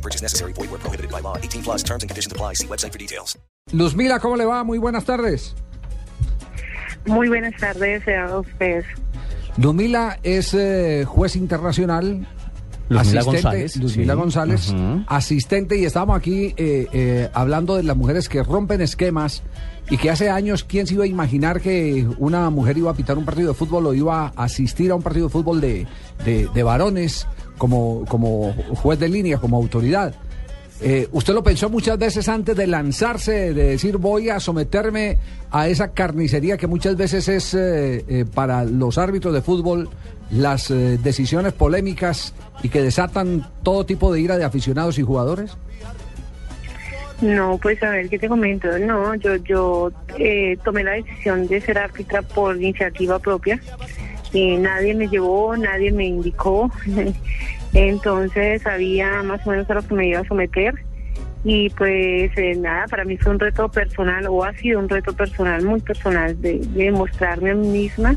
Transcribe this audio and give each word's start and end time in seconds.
No 0.00 0.02
purchase 0.02 0.22
necessary. 0.22 0.52
Void 0.54 0.70
where 0.70 0.78
prohibited 0.80 1.10
by 1.10 1.20
law. 1.20 1.36
18 1.36 1.62
plus 1.62 1.82
terms 1.84 2.02
and 2.02 2.08
conditions 2.10 2.32
apply. 2.32 2.54
See 2.54 2.66
website 2.66 2.92
for 2.92 2.98
details. 2.98 3.36
Luz 3.72 3.94
Mila, 3.94 4.18
¿cómo 4.18 4.36
le 4.36 4.46
va? 4.46 4.64
Muy 4.64 4.78
buenas 4.78 5.04
tardes. 5.04 5.54
Muy 7.06 7.28
buenas 7.28 7.54
tardes 7.60 8.02
a 8.08 8.38
ustedes. 8.38 8.86
Luz 9.58 9.74
Mila 9.74 10.18
es 10.22 10.54
eh, 10.54 11.04
juez 11.06 11.36
internacional. 11.36 12.26
Luzmila 12.88 13.20
asistente, 13.20 13.30
González, 13.42 13.76
Luzmila 13.76 14.14
sí. 14.14 14.18
González, 14.20 14.68
Ujú. 14.70 15.04
asistente, 15.06 15.76
y 15.78 15.84
estamos 15.84 16.16
aquí 16.16 16.54
eh, 16.56 16.88
eh, 16.92 17.30
hablando 17.34 17.76
de 17.76 17.84
las 17.84 17.96
mujeres 17.96 18.28
que 18.28 18.42
rompen 18.42 18.80
esquemas 18.80 19.44
y 19.90 19.96
que 19.96 20.10
hace 20.10 20.28
años, 20.28 20.64
¿quién 20.64 20.88
se 20.88 20.94
iba 20.94 21.04
a 21.04 21.06
imaginar 21.06 21.60
que 21.60 22.04
una 22.18 22.50
mujer 22.50 22.78
iba 22.78 22.90
a 22.90 22.94
pitar 22.94 23.16
un 23.16 23.24
partido 23.24 23.48
de 23.48 23.54
fútbol 23.54 23.86
o 23.86 23.94
iba 23.94 24.32
a 24.34 24.42
asistir 24.44 24.90
a 24.90 24.96
un 24.96 25.02
partido 25.02 25.26
de 25.28 25.32
fútbol 25.32 25.60
de, 25.60 25.86
de- 26.24 26.48
de 26.52 26.62
varones 26.64 27.28
como, 27.60 28.06
como 28.08 28.54
juez 28.76 28.98
de 28.98 29.08
línea, 29.10 29.36
como 29.36 29.58
autoridad? 29.58 30.14
Eh, 30.80 31.06
¿Usted 31.12 31.34
lo 31.34 31.42
pensó 31.42 31.68
muchas 31.68 31.98
veces 31.98 32.26
antes 32.26 32.56
de 32.56 32.66
lanzarse, 32.66 33.52
de 33.52 33.64
decir 33.72 33.98
voy 33.98 34.30
a 34.30 34.40
someterme 34.40 35.18
a 35.50 35.68
esa 35.68 35.92
carnicería 35.92 36.56
que 36.56 36.66
muchas 36.66 36.96
veces 36.96 37.28
es 37.28 37.52
eh, 37.52 38.02
eh, 38.08 38.24
para 38.24 38.64
los 38.64 38.96
árbitros 38.96 39.34
de 39.34 39.42
fútbol 39.42 39.90
las 40.30 40.70
eh, 40.70 40.98
decisiones 41.02 41.52
polémicas 41.52 42.34
y 42.62 42.70
que 42.70 42.80
desatan 42.80 43.46
todo 43.62 43.84
tipo 43.84 44.10
de 44.10 44.20
ira 44.22 44.38
de 44.38 44.44
aficionados 44.44 44.98
y 44.98 45.02
jugadores? 45.02 45.54
No, 47.20 47.58
pues 47.60 47.82
a 47.82 47.90
ver, 47.90 48.08
¿qué 48.08 48.18
te 48.18 48.26
comento? 48.26 48.66
No, 48.78 49.14
yo 49.16 49.36
yo 49.36 49.92
tomé 50.64 50.82
la 50.82 50.92
decisión 50.92 51.46
de 51.46 51.60
ser 51.60 51.76
árbitra 51.76 52.22
por 52.22 52.56
iniciativa 52.56 53.18
propia. 53.18 53.60
Eh, 54.32 54.58
nadie 54.58 54.94
me 54.94 55.08
llevó, 55.08 55.56
nadie 55.56 55.90
me 55.92 56.06
indicó. 56.06 56.70
Entonces 57.74 58.62
sabía 58.62 59.22
más 59.22 59.46
o 59.46 59.50
menos 59.50 59.68
a 59.70 59.74
lo 59.74 59.82
que 59.82 59.94
me 59.94 60.08
iba 60.08 60.20
a 60.20 60.24
someter. 60.24 60.74
Y 61.42 61.70
pues 61.70 62.30
eh, 62.36 62.54
nada, 62.56 62.86
para 62.86 63.04
mí 63.04 63.16
fue 63.16 63.32
un 63.32 63.38
reto 63.38 63.68
personal, 63.70 64.26
o 64.28 64.44
ha 64.44 64.52
sido 64.54 64.78
un 64.78 64.88
reto 64.88 65.14
personal, 65.14 65.64
muy 65.64 65.80
personal, 65.80 66.38
de, 66.40 66.58
de 66.58 66.90
mostrarme 66.92 67.50
a 67.50 67.54
mí 67.54 67.66
misma 67.66 68.14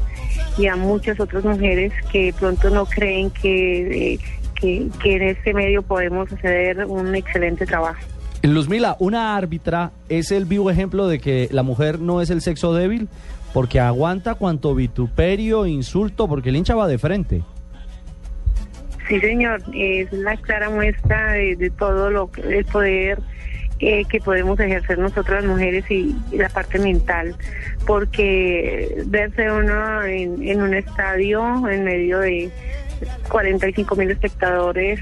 y 0.57 0.67
a 0.67 0.75
muchas 0.75 1.19
otras 1.21 1.45
mujeres 1.45 1.93
que 2.11 2.33
pronto 2.37 2.69
no 2.69 2.85
creen 2.85 3.29
que, 3.29 4.13
eh, 4.13 4.19
que, 4.55 4.89
que 5.01 5.15
en 5.15 5.21
este 5.21 5.53
medio 5.53 5.81
podemos 5.83 6.29
hacer 6.33 6.85
un 6.85 7.15
excelente 7.15 7.65
trabajo. 7.65 8.01
Luzmila, 8.41 8.97
una 8.99 9.37
árbitra 9.37 9.91
es 10.09 10.31
el 10.31 10.43
vivo 10.43 10.69
ejemplo 10.69 11.07
de 11.07 11.19
que 11.19 11.47
la 11.51 11.63
mujer 11.63 11.99
no 11.99 12.21
es 12.21 12.29
el 12.29 12.41
sexo 12.41 12.73
débil 12.73 13.07
porque 13.53 13.79
aguanta 13.79 14.35
cuanto 14.35 14.73
vituperio, 14.75 15.65
insulto, 15.65 16.27
porque 16.27 16.49
el 16.49 16.55
hincha 16.55 16.75
va 16.75 16.87
de 16.87 16.97
frente. 16.97 17.43
Sí, 19.07 19.19
señor, 19.19 19.61
es 19.73 20.11
la 20.11 20.35
clara 20.37 20.69
muestra 20.69 21.33
de, 21.33 21.55
de 21.55 21.69
todo 21.69 22.09
lo 22.09 22.29
el 22.43 22.65
poder 22.65 23.19
eh, 23.79 24.05
que 24.05 24.19
podemos 24.19 24.59
ejercer 24.59 24.97
nosotras 24.97 25.43
las 25.43 25.51
mujeres 25.51 25.83
y, 25.91 26.15
y 26.31 26.37
la 26.37 26.47
parte 26.47 26.79
mental, 26.79 27.35
porque 27.85 29.03
verse 29.07 29.51
uno 29.51 30.03
en, 30.03 30.41
en 30.47 30.61
un 30.61 30.73
estadio 30.73 31.67
en 31.67 31.83
medio 31.83 32.19
de 32.19 32.49
45 33.29 33.95
mil 33.95 34.11
espectadores 34.11 34.99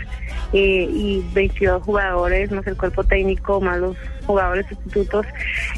eh, 0.54 0.88
y 0.90 1.24
22 1.34 1.84
jugadores, 1.84 2.52
más 2.52 2.66
el 2.68 2.78
cuerpo 2.78 3.04
técnico, 3.04 3.62
más 3.62 3.80
los 3.80 3.98
jugadores 4.26 4.66
sustitutos, 4.68 5.26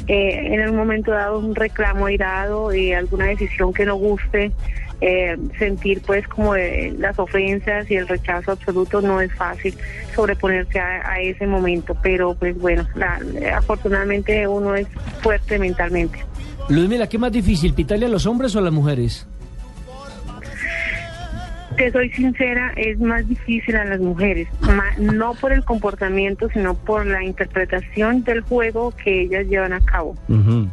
eh, 0.06 0.54
en 0.54 0.68
un 0.68 0.76
momento 0.76 1.10
dado 1.12 1.38
un 1.38 1.54
reclamo 1.54 2.08
irado, 2.08 2.72
eh, 2.72 2.94
alguna 2.94 3.26
decisión 3.26 3.72
que 3.72 3.84
no 3.84 3.96
guste, 3.96 4.52
eh, 5.00 5.36
sentir 5.58 6.00
pues 6.06 6.26
como 6.28 6.54
las 6.56 7.18
ofensas 7.18 7.90
y 7.90 7.96
el 7.96 8.06
rechazo 8.08 8.52
absoluto 8.52 9.00
no 9.00 9.20
es 9.20 9.32
fácil 9.34 9.74
sobreponerse 10.14 10.78
a, 10.78 11.20
ese 11.20 11.46
momento, 11.46 11.96
pero 12.02 12.34
pues 12.34 12.56
bueno, 12.58 12.86
la- 12.94 13.20
afortunadamente 13.56 14.46
uno 14.46 14.74
es 14.74 14.86
fuerte 15.20 15.58
mentalmente. 15.58 16.24
Luzmila, 16.68 17.08
¿qué 17.08 17.16
es 17.18 17.20
más 17.20 17.32
difícil, 17.32 17.74
pitarle 17.74 18.06
a 18.06 18.08
los 18.08 18.24
hombres 18.26 18.54
o 18.56 18.60
a 18.60 18.62
las 18.62 18.72
mujeres? 18.72 19.26
Te 21.76 21.90
soy 21.90 22.08
sincera, 22.10 22.72
es 22.76 22.98
más 23.00 23.26
difícil 23.28 23.74
a 23.76 23.84
las 23.84 24.00
mujeres, 24.00 24.46
ma- 24.60 24.94
no 24.98 25.34
por 25.34 25.52
el 25.52 25.64
comportamiento, 25.64 26.48
sino 26.52 26.74
por 26.74 27.04
la 27.04 27.24
interpretación 27.24 28.22
del 28.22 28.42
juego 28.42 28.92
que 28.92 29.22
ellas 29.22 29.46
llevan 29.46 29.72
a 29.72 29.80
cabo. 29.80 30.14
Ujú. 30.28 30.68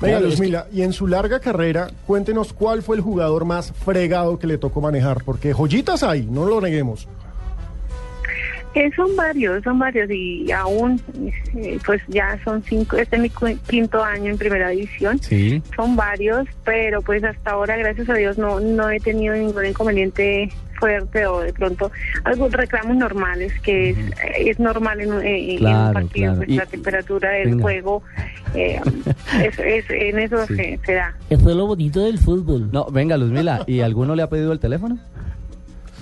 Venga, 0.00 0.18
Claro, 0.18 0.26
es 0.26 0.32
Luzmila, 0.32 0.66
y 0.72 0.82
en 0.82 0.92
su 0.92 1.06
larga 1.06 1.40
carrera, 1.40 1.88
cuéntenos 2.06 2.52
cuál 2.52 2.82
fue 2.82 2.96
el 2.96 3.02
jugador 3.02 3.44
más 3.44 3.72
fregado 3.72 4.38
que 4.38 4.46
le 4.46 4.58
tocó 4.58 4.80
manejar, 4.80 5.22
porque 5.24 5.52
joyitas 5.54 6.02
hay, 6.02 6.26
no 6.26 6.44
lo 6.44 6.60
neguemos. 6.60 7.08
Eh, 8.76 8.90
son 8.94 9.16
varios, 9.16 9.64
son 9.64 9.78
varios 9.78 10.10
y 10.10 10.52
aún, 10.52 11.00
eh, 11.56 11.78
pues 11.86 12.02
ya 12.08 12.38
son 12.44 12.62
cinco, 12.62 12.96
este 12.98 13.16
es 13.16 13.22
mi 13.22 13.30
quinto 13.66 14.04
año 14.04 14.30
en 14.30 14.36
primera 14.36 14.68
división. 14.68 15.18
Sí. 15.18 15.62
Son 15.74 15.96
varios, 15.96 16.46
pero 16.62 17.00
pues 17.00 17.24
hasta 17.24 17.52
ahora, 17.52 17.78
gracias 17.78 18.08
a 18.10 18.14
Dios, 18.14 18.36
no, 18.36 18.60
no 18.60 18.90
he 18.90 19.00
tenido 19.00 19.34
ningún 19.34 19.64
inconveniente 19.64 20.50
fuerte 20.78 21.26
o 21.26 21.40
de 21.40 21.54
pronto 21.54 21.90
algunos 22.24 22.52
reclamos 22.52 22.98
normales, 22.98 23.50
que 23.62 23.90
es, 23.90 23.96
es 24.38 24.58
normal 24.60 25.00
en, 25.00 25.12
un- 25.14 25.24
en- 25.24 25.50
en 25.52 25.56
Claro, 25.56 25.86
un 25.86 25.92
partido, 25.94 26.24
claro. 26.32 26.36
pues, 26.36 26.48
Y- 26.50 26.56
la 26.56 26.66
temperatura 26.66 27.30
del 27.30 27.48
Venga. 27.48 27.62
juego, 27.62 28.02
eh, 28.54 28.78
es, 29.42 29.58
es- 29.58 29.88
en 29.90 30.18
eso 30.18 30.46
Sí. 30.48 30.54
se, 30.54 30.80
se 30.84 30.92
da. 30.92 31.14
Eso 31.30 31.48
es 31.48 31.56
lo 31.56 31.66
bonito 31.66 32.00
del 32.04 32.18
fútbol. 32.18 32.68
No, 32.70 32.84
venga, 32.90 33.16
Luzmila, 33.16 33.64
¿y 33.66 33.80
alguno 33.80 34.14
le 34.14 34.22
ha 34.22 34.28
pedido 34.28 34.52
el 34.52 34.60
teléfono? 34.60 34.98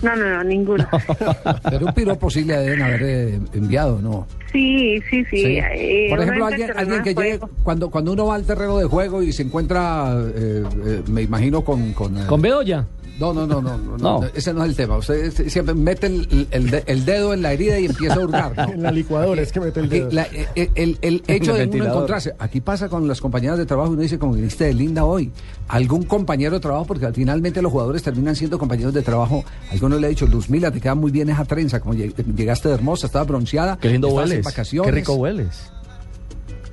No, 0.04 0.14
no, 0.16 0.28
no, 0.36 0.44
ninguno. 0.44 0.86
Pero 1.70 1.86
un 1.86 1.92
piropo 1.94 2.30
sí 2.30 2.44
le 2.44 2.56
deben 2.58 2.82
haber 2.82 3.02
eh, 3.02 3.40
enviado, 3.54 4.00
¿no? 4.00 4.26
Sí, 4.52 5.00
sí, 5.10 5.24
sí. 5.30 5.38
Sí. 5.38 5.58
eh, 5.58 6.06
Por 6.10 6.20
ejemplo, 6.20 6.46
alguien, 6.46 6.70
alguien 6.76 7.02
que 7.02 7.14
llegue, 7.14 7.40
cuando, 7.62 7.90
cuando 7.90 8.12
uno 8.12 8.26
va 8.26 8.34
al 8.34 8.44
terreno 8.44 8.78
de 8.78 8.84
juego 8.84 9.22
y 9.22 9.32
se 9.32 9.42
encuentra, 9.42 10.14
eh, 10.34 10.62
eh, 10.86 11.02
me 11.08 11.22
imagino, 11.22 11.62
con... 11.64 11.92
con, 11.94 12.16
eh, 12.18 12.26
¿Con 12.26 12.42
Bedoya? 12.42 12.86
No, 13.20 13.32
no, 13.32 13.46
no, 13.46 13.62
no, 13.62 13.78
no, 13.78 13.96
No. 13.96 14.20
no, 14.20 14.26
ese 14.34 14.52
no 14.52 14.64
es 14.64 14.70
el 14.70 14.76
tema. 14.76 14.96
Usted 14.96 15.30
siempre 15.48 15.72
mete 15.72 16.08
el, 16.08 16.48
el 16.50 16.82
el 16.84 17.04
dedo 17.04 17.32
en 17.32 17.42
la 17.42 17.52
herida 17.52 17.78
y 17.78 17.86
empieza 17.86 18.14
a 18.16 18.18
hurgar. 18.24 18.56
¿no? 18.56 18.64
En 18.74 18.82
la 18.82 18.90
licuadora 18.90 19.40
es 19.40 19.52
que 19.52 19.60
mete 19.60 19.78
el 19.80 19.88
dedo. 19.88 20.08
la- 20.10 20.24
eh, 20.24 20.48
eh, 20.56 20.70
el, 20.74 20.98
el 21.00 21.22
hecho 21.28 21.54
el 21.56 21.70
de 21.70 21.76
uno 21.80 21.86
encontrarse, 21.90 22.34
aquí 22.40 22.60
pasa 22.60 22.88
con 22.88 23.06
las 23.06 23.20
compañeras 23.20 23.56
de 23.56 23.66
trabajo, 23.66 23.92
uno 23.92 24.02
dice, 24.02 24.18
como 24.18 24.32
viniste 24.32 24.64
de 24.64 24.74
linda 24.74 25.04
hoy, 25.04 25.30
algún 25.68 26.02
compañero 26.02 26.54
de 26.56 26.60
trabajo, 26.60 26.86
porque 26.86 27.06
finalmente 27.12 27.62
los 27.62 27.70
jugadores 27.70 28.02
terminan 28.02 28.34
siendo 28.34 28.58
compañeros 28.58 28.92
de 28.92 29.02
trabajo, 29.02 29.44
alguno 29.70 29.96
le 29.98 30.08
ha 30.08 30.10
dicho, 30.10 30.26
Luz 30.26 30.50
Mila, 30.50 30.72
te 30.72 30.80
queda 30.80 30.96
muy 30.96 31.12
bien 31.12 31.28
esa 31.28 31.44
trenza, 31.44 31.78
como 31.78 31.94
lleg- 31.94 32.14
llegaste 32.34 32.68
de 32.68 32.74
hermosa, 32.74 33.06
estaba 33.06 33.24
bronceada, 33.24 33.78
Qué 33.80 33.90
lindo 33.90 34.08
hueles. 34.08 34.44
vacaciones. 34.44 34.90
Qué 34.90 34.94
rico 34.98 35.14
hueles. 35.14 35.70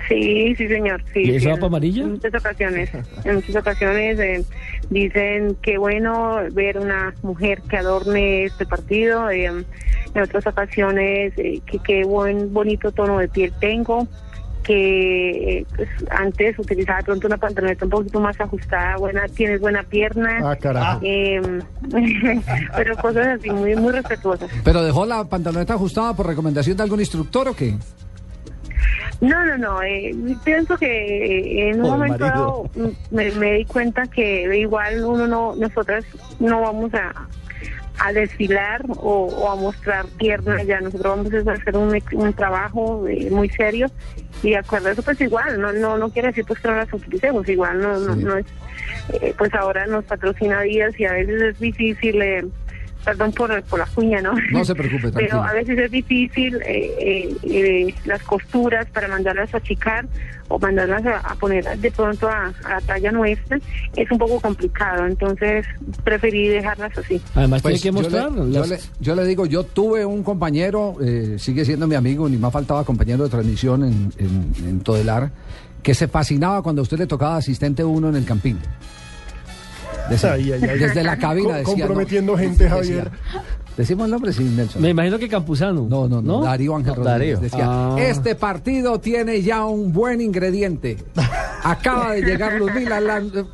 Sí, 0.10 0.56
sí, 0.58 0.68
señor. 0.68 1.02
Sí, 1.14 1.20
¿Y 1.22 1.36
eso 1.36 1.56
sí, 1.56 1.64
amarilla? 1.66 2.04
En 2.04 2.12
muchas 2.14 2.34
ocasiones. 2.36 2.90
En 3.24 3.36
muchas 3.36 3.56
ocasiones 3.56 4.20
eh, 4.20 4.44
dicen 4.92 5.58
que 5.64 5.80
bueno 5.80 6.38
ver 6.52 6.78
una 6.78 7.16
mujer 7.24 7.62
que 7.64 7.78
adorne 7.78 8.44
este 8.46 8.66
partido. 8.68 9.30
eh, 9.32 9.66
en 10.14 10.22
otras 10.22 10.46
ocasiones, 10.46 11.34
eh, 11.38 11.62
que 11.66 11.80
qué 11.80 12.04
buen, 12.04 12.54
bonito 12.54 12.92
tono 12.92 13.18
de 13.20 13.28
piel 13.30 13.54
tengo. 13.60 14.08
Que 14.64 15.60
eh, 15.60 15.66
pues, 15.76 15.90
antes 16.12 16.60
utilizaba 16.60 17.00
de 17.00 17.06
pronto 17.06 17.26
una 17.28 17.38
pantaloneta 17.38 17.86
un 17.86 17.92
poquito 17.92 18.20
más 18.20 18.40
ajustada, 18.40 18.98
buena, 18.98 19.28
tienes 19.28 19.60
buena 19.60 19.82
pierna. 19.84 20.38
Ah, 20.44 20.56
carajo. 20.56 21.00
eh, 21.02 21.42
pero 22.76 22.96
cosas 22.98 23.40
así 23.40 23.50
muy, 23.50 23.76
muy 23.76 23.92
respetuosas. 23.92 24.52
Pero 24.64 24.84
dejó 24.84 25.06
la 25.06 25.24
pantaloneta 25.24 25.74
ajustada 25.74 26.14
por 26.16 26.28
recomendación 26.28 26.78
de 26.78 26.84
algún 26.84 27.00
instructor 27.00 27.48
o 27.48 27.56
qué? 27.56 27.76
No, 29.22 29.46
no, 29.46 29.58
no. 29.58 29.84
eh, 29.84 30.16
pienso 30.44 30.76
que 30.78 30.88
eh, 30.88 31.70
en 31.70 31.82
un 31.82 31.92
momento 31.92 32.26
dado 32.26 32.70
mm, 32.76 33.16
me, 33.16 33.32
me 33.34 33.54
di 33.54 33.66
cuenta 33.66 34.08
que 34.08 34.58
igual 34.58 35.04
uno 35.06 35.28
no, 35.28 35.56
nosotras 35.56 36.04
no 36.40 36.62
vamos 36.62 36.92
a, 36.96 37.14
a 38.00 38.14
desfilar 38.14 38.82
o, 38.90 39.26
o 39.28 39.52
a 39.52 39.56
mostrar 39.56 40.06
piernas 40.18 40.66
ya. 40.66 40.82
Nosotros 40.82 41.18
vamos 41.18 41.48
a 41.48 41.52
hacer 41.54 41.78
un, 41.78 42.02
un 42.14 42.34
trabajo 42.34 43.08
eh, 43.08 43.30
muy 43.30 43.48
serio 43.50 43.92
y 44.42 44.50
de 44.50 44.58
acuerdo 44.58 44.90
a 44.90 44.92
eso 44.94 45.04
pues 45.04 45.22
igual, 45.22 45.62
no, 45.62 45.72
no, 45.72 46.00
no 46.00 46.10
quiere 46.10 46.30
decir 46.30 46.44
pues 46.48 46.60
que 46.60 46.68
no 46.70 46.76
las 46.78 46.92
utilicemos, 46.92 47.48
igual 47.48 47.80
no, 47.80 48.00
no, 48.00 48.16
no 48.16 48.38
es, 48.38 48.46
eh, 49.22 49.36
pues 49.38 49.54
ahora 49.54 49.86
nos 49.86 50.04
patrocina 50.06 50.62
días 50.62 51.00
y 51.00 51.06
a 51.06 51.14
veces 51.14 51.42
es 51.44 51.60
difícil. 51.60 52.20
eh, 52.24 52.44
perdón 53.04 53.32
por, 53.32 53.62
por 53.64 53.80
la 53.80 53.86
cuña, 53.86 54.22
¿no? 54.22 54.34
No 54.52 54.64
se 54.66 54.76
preocupe, 54.76 55.12
Pero 55.14 55.28
tranquila. 55.42 55.48
a 55.50 55.54
veces 55.54 55.80
es 55.80 55.92
difícil 55.92 56.56
eh, 56.66 56.92
eh, 57.00 57.36
eh, 57.44 57.96
las 58.06 58.22
costuras 58.24 58.86
para 58.94 59.08
mandarlas 59.08 59.54
a 59.54 59.58
achicar 59.58 60.06
o 60.48 60.60
mandarlas 60.60 61.06
a, 61.06 61.18
a 61.20 61.36
poner 61.36 61.64
de 61.80 61.92
pronto 61.92 62.28
a, 62.30 62.48
a 62.66 62.70
la 62.70 62.82
talla 62.82 63.12
nuestra. 63.12 63.58
Es 63.96 64.12
un 64.12 64.18
poco 64.18 64.40
complicado, 64.40 65.06
entonces 65.08 65.66
preferí 66.04 66.48
dejarlas 66.50 66.98
así. 66.98 67.22
Además 67.36 67.62
Pues 67.62 67.82
tiene 67.82 67.98
que 67.98 68.04
yo 68.04 68.10
le- 68.10 68.22
mostrar. 68.26 68.46
yo, 68.50 68.60
las- 68.60 68.70
le, 68.70 68.80
yo 69.00 69.16
le 69.16 69.26
digo, 69.26 69.46
yo 69.46 69.64
tuve 69.64 70.06
un 70.06 70.24
compañero, 70.24 70.96
eh, 71.02 71.36
sigue 71.40 71.64
siendo 71.66 71.88
mi 71.88 71.96
amigo, 71.96 72.28
ni 72.28 72.38
más 72.38 72.52
faltaba 72.52 72.84
compañero 72.84 73.24
de 73.24 73.30
transmisión 73.30 73.84
en, 73.84 74.12
en, 74.18 74.54
en 74.68 74.80
Todelar, 74.82 75.32
que 75.82 75.94
se 75.96 76.08
fascinaba 76.08 76.62
cuando 76.62 76.82
a 76.82 76.84
usted 76.84 76.98
le 77.00 77.08
tocaba 77.08 77.38
asistente 77.38 77.84
uno 77.84 78.10
en 78.10 78.16
el 78.18 78.26
campín. 78.26 78.60
Desde, 80.12 80.30
Ay, 80.30 80.52
ay, 80.52 80.62
ay. 80.70 80.80
desde 80.80 81.04
la 81.04 81.18
cabina 81.18 81.58
decía. 81.58 81.74
comprometiendo 81.86 82.34
no, 82.34 82.38
gente, 82.38 82.64
decía, 82.66 82.70
Javier. 82.78 83.12
Decimos 83.78 84.06
el 84.06 84.12
nombre, 84.12 84.34
sí, 84.34 84.44
Nelson. 84.44 84.82
Me 84.82 84.90
imagino 84.90 85.18
que 85.18 85.28
Campuzano. 85.30 85.88
No, 85.90 86.08
no, 86.08 86.22
no, 86.22 86.42
Darío 86.44 86.76
Ángel 86.76 86.94
No, 86.98 87.04
Rodríguez 87.04 87.40
Darío. 87.40 87.40
decía, 87.40 87.66
Ah. 87.68 87.96
este 88.00 88.36
partido 88.36 89.00
tiene 89.00 89.42
ya 89.42 89.66
un 89.66 89.92
buen 89.94 90.22
ingrediente. 90.22 90.98
Acaba 91.64 92.12
de 92.14 92.22
llegar 92.22 92.54
Ludmila 92.54 93.00
Lan- 93.00 93.48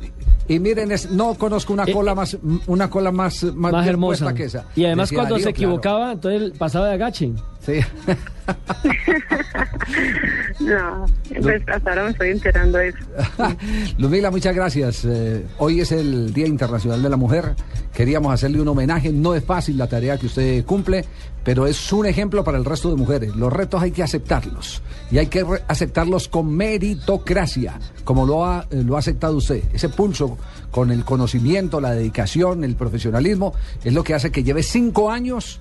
y 0.48 0.58
miren, 0.58 0.90
es- 0.92 1.10
no 1.10 1.34
conozco 1.34 1.72
una 1.74 1.84
Eh, 1.84 1.92
cola 1.92 2.14
más 2.14 2.36
una 2.66 2.88
cola 2.90 3.12
más 3.12 3.44
más, 3.54 3.86
hermosa. 3.86 4.34
que 4.34 4.44
esa. 4.44 4.64
Y 4.74 4.84
además 4.86 5.08
Decía 5.10 5.18
cuando 5.18 5.34
Darío, 5.36 5.46
se 5.46 5.52
claro. 5.52 5.68
equivocaba, 5.70 6.12
entonces 6.12 6.52
pasaba 6.58 6.88
de 6.88 6.94
agache. 6.94 7.32
Sí. 7.64 7.74
No, 10.60 11.06
pues 11.40 11.62
hasta 11.68 11.90
ahora 11.90 12.04
me 12.04 12.10
estoy 12.10 12.30
enterando 12.30 12.78
de 12.78 12.88
eso. 12.88 12.98
Ludmila, 13.98 14.30
muchas 14.30 14.54
gracias. 14.54 15.04
Eh, 15.04 15.44
hoy 15.58 15.80
es 15.80 15.92
el 15.92 16.32
Día 16.34 16.46
Internacional 16.46 17.02
de 17.02 17.08
la 17.08 17.16
Mujer. 17.16 17.54
Queríamos 17.94 18.32
hacerle 18.32 18.60
un 18.60 18.68
homenaje. 18.68 19.12
No 19.12 19.34
es 19.34 19.44
fácil 19.44 19.78
la 19.78 19.86
tarea 19.86 20.18
que 20.18 20.26
usted 20.26 20.64
cumple, 20.64 21.04
pero 21.44 21.66
es 21.66 21.92
un 21.92 22.06
ejemplo 22.06 22.44
para 22.44 22.58
el 22.58 22.64
resto 22.64 22.90
de 22.90 22.96
mujeres. 22.96 23.34
Los 23.36 23.52
retos 23.52 23.82
hay 23.82 23.92
que 23.92 24.02
aceptarlos. 24.02 24.82
Y 25.10 25.18
hay 25.18 25.28
que 25.28 25.44
aceptarlos 25.68 26.28
con 26.28 26.54
meritocracia, 26.54 27.78
como 28.04 28.26
lo 28.26 28.44
ha, 28.44 28.66
eh, 28.70 28.82
lo 28.84 28.96
ha 28.96 28.98
aceptado 28.98 29.36
usted. 29.36 29.62
Ese 29.72 29.88
pulso 29.88 30.36
con 30.70 30.90
el 30.90 31.04
conocimiento, 31.04 31.80
la 31.80 31.92
dedicación, 31.92 32.64
el 32.64 32.74
profesionalismo, 32.74 33.54
es 33.84 33.94
lo 33.94 34.04
que 34.04 34.14
hace 34.14 34.30
que 34.30 34.42
lleve 34.42 34.62
cinco 34.62 35.10
años 35.10 35.60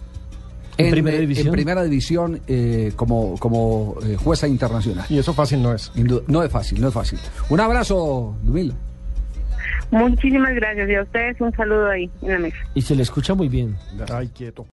En 0.78 0.92
primera 0.92 1.18
división. 1.18 1.48
en 1.48 1.52
primera 1.54 1.84
división, 1.84 2.42
eh, 2.48 2.92
como, 2.96 3.38
como 3.38 3.96
eh, 4.04 4.16
jueza 4.16 4.48
internacional. 4.48 5.06
Y 5.10 5.18
eso 5.18 5.34
fácil 5.34 5.62
no 5.62 5.74
es. 5.74 5.92
Indu- 5.96 6.24
No 6.28 6.44
es 6.44 6.52
fácil, 6.52 6.80
no 6.82 6.88
es 6.90 6.94
fácil. 6.94 7.20
Un 7.50 7.60
abrazo, 7.60 8.36
Ludmila. 8.46 8.74
Muchísimas 9.92 10.54
gracias 10.54 10.90
y 10.90 10.96
a 10.96 11.02
ustedes 11.04 11.40
un 11.40 11.52
saludo 11.54 11.90
ahí 11.90 12.10
en 12.22 12.32
la 12.34 12.40
mesa. 12.40 12.58
Y 12.74 12.82
se 12.82 12.96
le 12.96 13.04
escucha 13.04 13.34
muy 13.36 13.48
bien. 13.48 13.76
Ay, 14.14 14.28
quieto. 14.30 14.66